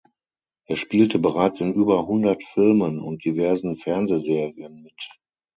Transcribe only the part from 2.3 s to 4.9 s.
Filmen und diversen Fernsehserien